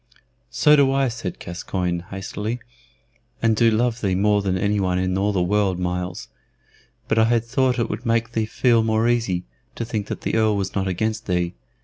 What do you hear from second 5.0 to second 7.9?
all the world, Myles; but I had thought that it